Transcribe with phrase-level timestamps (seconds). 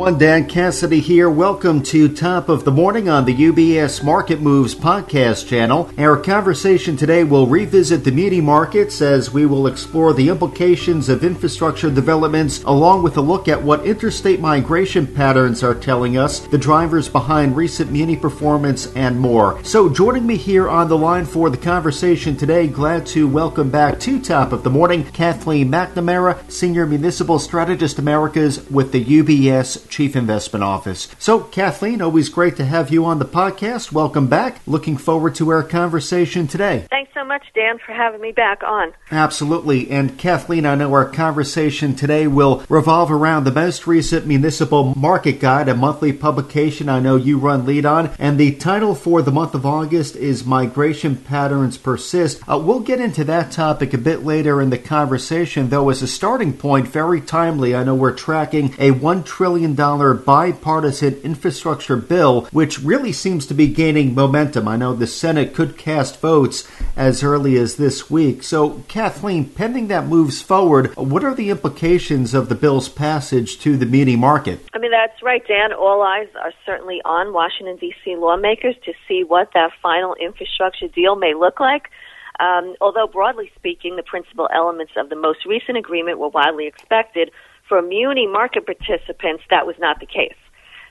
[0.00, 0.18] everyone.
[0.18, 1.28] Dan Cassidy here.
[1.28, 5.90] Welcome to Top of the Morning on the UBS Market Moves podcast channel.
[5.98, 11.22] Our conversation today will revisit the muni markets as we will explore the implications of
[11.22, 16.56] infrastructure developments along with a look at what interstate migration patterns are telling us, the
[16.56, 19.62] drivers behind recent muni performance, and more.
[19.64, 24.00] So, joining me here on the line for the conversation today, glad to welcome back
[24.00, 30.16] to Top of the Morning Kathleen McNamara, Senior Municipal Strategist Americas with the UBS Chief
[30.16, 31.08] Investment Office.
[31.18, 33.92] So, Kathleen, always great to have you on the podcast.
[33.92, 34.60] Welcome back.
[34.66, 36.86] Looking forward to our conversation today.
[37.20, 38.94] So much, Dan, for having me back on.
[39.10, 39.90] Absolutely.
[39.90, 45.38] And Kathleen, I know our conversation today will revolve around the most recent Municipal Market
[45.38, 48.10] Guide, a monthly publication I know you run lead on.
[48.18, 52.40] And the title for the month of August is Migration Patterns Persist.
[52.48, 56.06] Uh, we'll get into that topic a bit later in the conversation, though, as a
[56.06, 57.74] starting point, very timely.
[57.74, 63.68] I know we're tracking a $1 trillion bipartisan infrastructure bill, which really seems to be
[63.68, 64.66] gaining momentum.
[64.66, 68.42] I know the Senate could cast votes as early as this week.
[68.42, 73.76] So, Kathleen, pending that moves forward, what are the implications of the bill's passage to
[73.76, 74.60] the muni market?
[74.72, 75.72] I mean, that's right, Dan.
[75.72, 78.16] All eyes are certainly on Washington, D.C.
[78.16, 81.90] lawmakers to see what that final infrastructure deal may look like.
[82.38, 87.30] Um, although, broadly speaking, the principal elements of the most recent agreement were widely expected,
[87.68, 90.34] for muni market participants, that was not the case.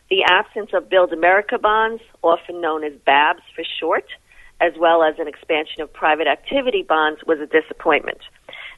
[0.09, 4.05] The absence of Build America bonds, often known as BABs for short,
[4.61, 8.19] as well as an expansion of private activity bonds, was a disappointment.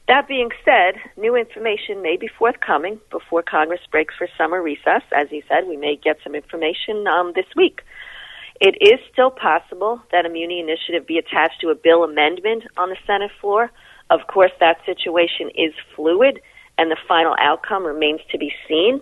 [0.08, 5.02] That being said, new information may be forthcoming before Congress breaks for summer recess.
[5.14, 7.82] As you said, we may get some information um, this week.
[8.60, 12.90] It is still possible that a Muni initiative be attached to a bill amendment on
[12.90, 13.70] the Senate floor.
[14.10, 16.40] Of course, that situation is fluid
[16.78, 19.00] and the final outcome remains to be seen.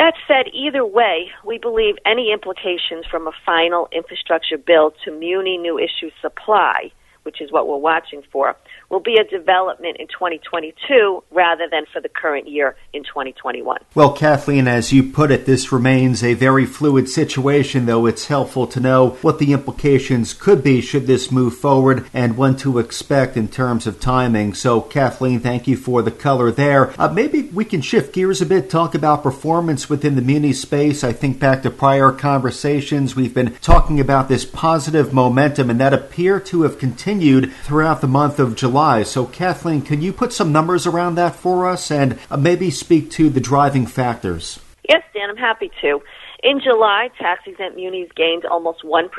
[0.00, 5.58] That said, either way, we believe any implications from a final infrastructure bill to muni
[5.58, 6.90] new issue supply
[7.22, 8.56] which is what we're watching for,
[8.90, 13.78] will be a development in 2022 rather than for the current year in 2021.
[13.94, 18.66] Well, Kathleen, as you put it, this remains a very fluid situation, though it's helpful
[18.66, 23.36] to know what the implications could be should this move forward and when to expect
[23.36, 24.54] in terms of timing.
[24.54, 26.92] So, Kathleen, thank you for the color there.
[27.00, 31.04] Uh, maybe we can shift gears a bit, talk about performance within the muni space.
[31.04, 35.94] I think back to prior conversations, we've been talking about this positive momentum, and that
[35.94, 38.79] appear to have continued throughout the month of July.
[38.80, 43.10] So, Kathleen, can you put some numbers around that for us and uh, maybe speak
[43.10, 44.58] to the driving factors?
[44.88, 46.00] Yes, Dan, I'm happy to.
[46.42, 49.10] In July, tax exempt munis gained almost 1%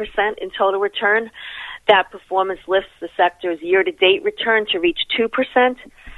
[0.41, 1.29] in total return.
[1.87, 5.29] That performance lifts the sector's year to date return to reach 2%.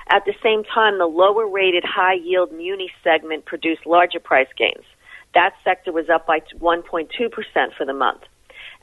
[0.08, 4.86] At the same time, the lower rated high yield muni segment produced larger price gains.
[5.34, 7.10] That sector was up by 1.2%
[7.78, 8.22] for the month.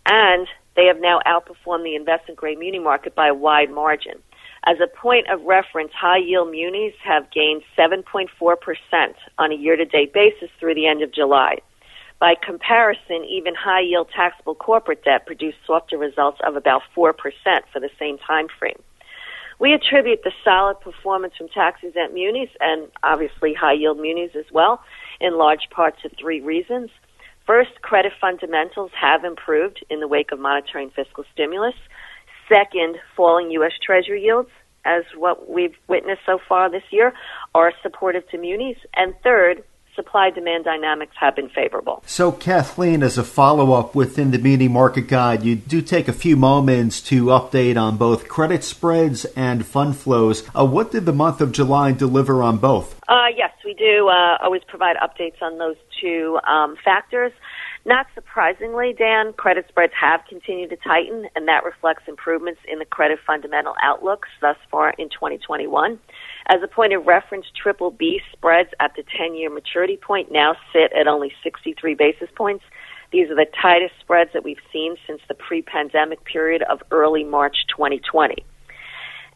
[0.04, 0.46] And
[0.76, 4.20] they have now outperformed the investment grade muni market by a wide margin.
[4.64, 8.28] As a point of reference, high yield munis have gained 7.4%
[9.38, 11.58] on a year to date basis through the end of July.
[12.18, 17.14] By comparison, even high yield taxable corporate debt produced softer results of about 4%
[17.72, 18.80] for the same time frame.
[19.58, 24.46] We attribute the solid performance from tax exempt munis and obviously high yield munis as
[24.52, 24.82] well
[25.20, 26.90] in large part to three reasons.
[27.46, 31.74] First, credit fundamentals have improved in the wake of monetary fiscal stimulus.
[32.50, 33.72] Second, falling U.S.
[33.80, 34.50] Treasury yields,
[34.84, 37.14] as what we've witnessed so far this year,
[37.54, 38.76] are supportive to munis.
[38.96, 39.62] And third,
[39.94, 42.02] supply demand dynamics have been favorable.
[42.06, 46.12] So, Kathleen, as a follow up within the muni market guide, you do take a
[46.12, 50.42] few moments to update on both credit spreads and fund flows.
[50.58, 53.00] Uh, what did the month of July deliver on both?
[53.08, 57.32] Uh, yes, we do uh, always provide updates on those two um, factors.
[57.84, 62.84] Not surprisingly, Dan, credit spreads have continued to tighten, and that reflects improvements in the
[62.84, 65.98] credit fundamental outlooks thus far in 2021.
[66.48, 70.54] As a point of reference, triple B spreads at the 10 year maturity point now
[70.72, 72.64] sit at only 63 basis points.
[73.12, 77.24] These are the tightest spreads that we've seen since the pre pandemic period of early
[77.24, 78.44] March 2020.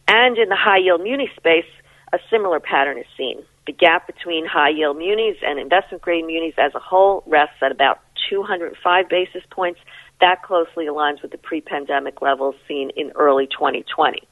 [0.07, 1.65] And in the high yield muni space,
[2.13, 3.43] a similar pattern is seen.
[3.67, 7.73] The gap between high yield munis and investment grade munis as a whole rests at
[7.73, 9.81] about 205 basis points.
[10.21, 14.23] That closely aligns with the pre pandemic levels seen in early 2020.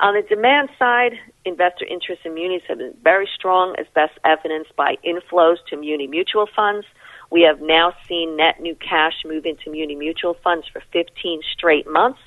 [0.00, 1.12] On the demand side,
[1.44, 6.06] investor interest in munis have been very strong, as best evidenced by inflows to muni
[6.06, 6.86] mutual funds.
[7.30, 11.86] We have now seen net new cash move into muni mutual funds for 15 straight
[11.88, 12.20] months.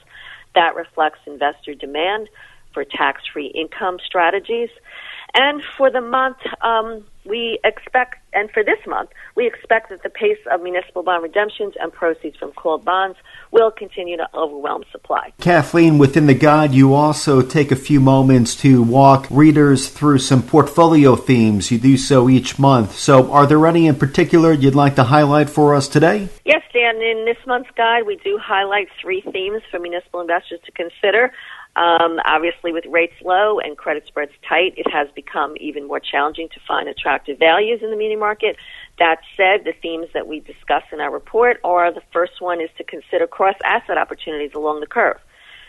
[0.53, 2.29] That reflects investor demand
[2.73, 4.69] for tax free income strategies.
[5.35, 10.09] And for the month, um, we expect, and for this month, we expect that the
[10.09, 13.17] pace of municipal bond redemptions and proceeds from called bonds
[13.51, 15.33] will continue to overwhelm supply.
[15.41, 20.41] Kathleen, within the guide, you also take a few moments to walk readers through some
[20.41, 21.69] portfolio themes.
[21.69, 22.97] You do so each month.
[22.97, 26.29] So, are there any in particular you'd like to highlight for us today?
[26.45, 27.01] Yes, Dan.
[27.01, 31.33] In this month's guide, we do highlight three themes for municipal investors to consider.
[31.75, 36.47] Um, obviously, with rates low and credit spreads tight, it has become even more challenging
[36.49, 38.55] to find attractive values in the muni market.
[38.97, 42.69] That said, the themes that we discuss in our report are the first one is
[42.77, 45.19] to consider cross asset opportunities along the curve.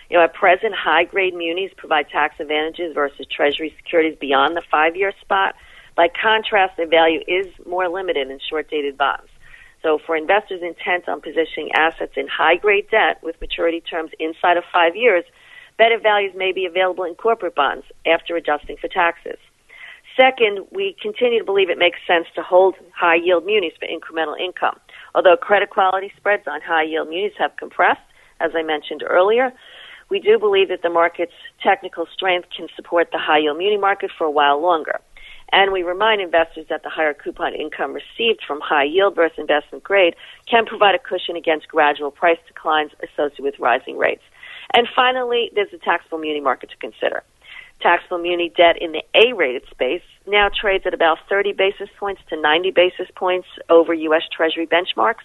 [0.09, 4.63] You know, at present, high grade munis provide tax advantages versus Treasury securities beyond the
[4.71, 5.57] five year spot.
[5.97, 9.29] By contrast, their value is more limited in short dated bonds.
[9.83, 14.57] So, for investors intent on positioning assets in high grade debt with maturity terms inside
[14.57, 15.25] of five years,
[15.79, 19.39] better values may be available in corporate bonds after adjusting for taxes.
[20.17, 24.39] Second, we continue to believe it makes sense to hold high yield munis for incremental
[24.41, 24.79] income.
[25.15, 28.01] Although credit quality spreads on high yield munis have compressed,
[28.41, 29.53] as I mentioned earlier,
[30.09, 31.33] we do believe that the market's
[31.63, 35.01] technical strength can support the high yield muni market for a while longer.
[35.53, 39.85] And we remind investors that the higher coupon income received from high yield versus investment
[39.85, 40.17] grade
[40.51, 44.23] can provide a cushion against gradual price declines associated with rising rates.
[44.75, 47.23] And finally, there's the taxable muni market to consider.
[47.81, 52.23] Taxable muni debt in the A rated space now trades at about 30 basis points
[52.31, 54.23] to 90 basis points over U.S.
[54.35, 55.25] Treasury benchmarks.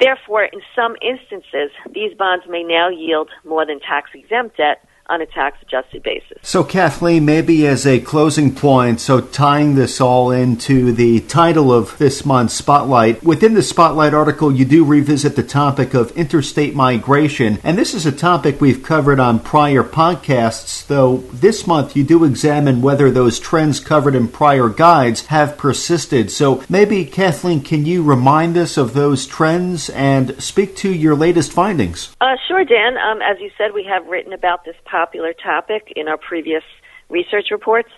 [0.00, 5.20] Therefore, in some instances, these bonds may now yield more than tax exempt debt on
[5.20, 6.38] a tax adjusted basis.
[6.42, 11.96] So, Kathleen, maybe as a closing point, so tying this all into the title of
[11.98, 17.58] this month's Spotlight, within the Spotlight article, you do revisit the topic of interstate migration.
[17.62, 22.24] And this is a topic we've covered on prior podcasts, though this month you do
[22.24, 26.30] examine whether those trends covered in prior guides have persisted.
[26.30, 31.52] So, maybe, Kathleen, can you remind us of those trends and speak to your latest
[31.52, 32.14] findings?
[32.20, 32.96] Uh, sure, Dan.
[32.96, 36.64] Um, as you said, we have written about this popular topic in our previous
[37.10, 37.90] research reports.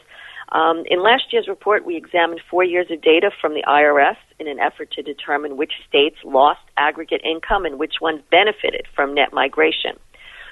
[0.50, 4.49] Um, in last year's report, we examined four years of data from the IRS in
[4.49, 9.33] an effort to determine which states lost aggregate income and which ones benefited from net
[9.33, 9.95] migration.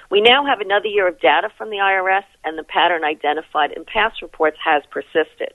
[0.09, 3.83] We now have another year of data from the IRS, and the pattern identified in
[3.83, 5.51] past reports has persisted.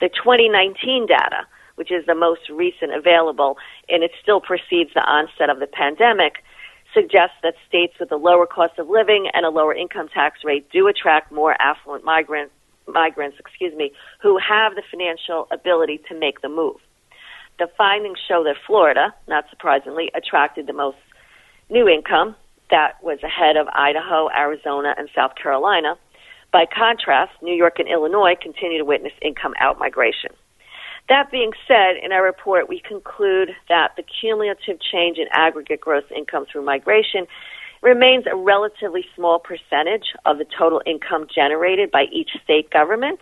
[0.00, 1.46] The 2019 data,
[1.76, 3.56] which is the most recent available,
[3.88, 6.44] and it still precedes the onset of the pandemic,
[6.94, 10.70] suggests that states with a lower cost of living and a lower income tax rate
[10.70, 12.52] do attract more affluent migrants,
[12.86, 13.92] migrants, excuse me,
[14.22, 16.76] who have the financial ability to make the move.
[17.58, 20.96] The findings show that Florida, not surprisingly, attracted the most
[21.68, 22.34] new income
[22.70, 25.96] that was ahead of Idaho, Arizona, and South Carolina.
[26.52, 30.32] By contrast, New York and Illinois continue to witness income outmigration.
[31.10, 36.04] That being said, in our report, we conclude that the cumulative change in aggregate gross
[36.16, 37.26] income through migration
[37.82, 43.18] remains a relatively small percentage of the total income generated by each state government.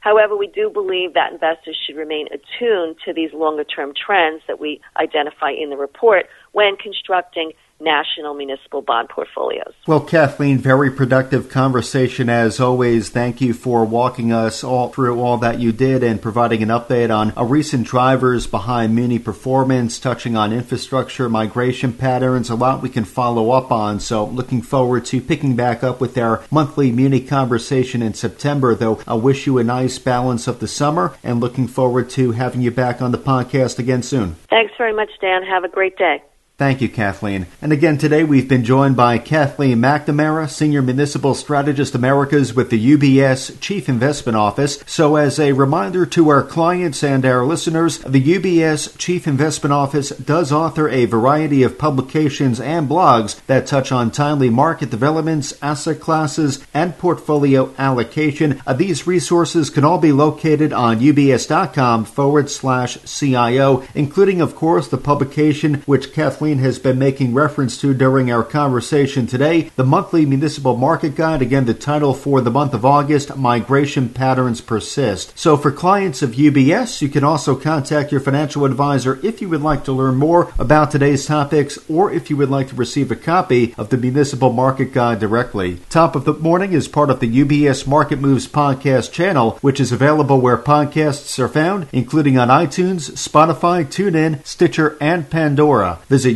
[0.00, 4.58] However, we do believe that investors should remain attuned to these longer term trends that
[4.58, 9.72] we identify in the report when constructing national municipal bond portfolios.
[9.86, 13.08] Well, Kathleen, very productive conversation as always.
[13.08, 17.14] Thank you for walking us all through all that you did and providing an update
[17.14, 22.88] on a recent drivers behind Muni performance, touching on infrastructure, migration patterns, a lot we
[22.88, 24.00] can follow up on.
[24.00, 29.00] So, looking forward to picking back up with our monthly Muni conversation in September, though
[29.06, 32.70] I wish you a nice balance of the summer and looking forward to having you
[32.70, 34.36] back on the podcast again soon.
[34.48, 35.42] Thanks very much, Dan.
[35.42, 36.22] Have a great day.
[36.58, 37.48] Thank you, Kathleen.
[37.60, 42.96] And again, today we've been joined by Kathleen McNamara, Senior Municipal Strategist Americas with the
[42.96, 44.82] UBS Chief Investment Office.
[44.86, 50.08] So, as a reminder to our clients and our listeners, the UBS Chief Investment Office
[50.08, 56.00] does author a variety of publications and blogs that touch on timely market developments, asset
[56.00, 58.62] classes, and portfolio allocation.
[58.66, 64.88] Uh, these resources can all be located on ubs.com forward slash CIO, including, of course,
[64.88, 69.72] the publication which Kathleen Has been making reference to during our conversation today.
[69.74, 74.60] The monthly municipal market guide, again, the title for the month of August, Migration Patterns
[74.60, 75.36] Persist.
[75.36, 79.62] So for clients of UBS, you can also contact your financial advisor if you would
[79.62, 83.16] like to learn more about today's topics or if you would like to receive a
[83.16, 85.78] copy of the municipal market guide directly.
[85.90, 89.90] Top of the morning is part of the UBS Market Moves podcast channel, which is
[89.90, 95.98] available where podcasts are found, including on iTunes, Spotify, TuneIn, Stitcher, and Pandora.
[96.08, 96.35] Visit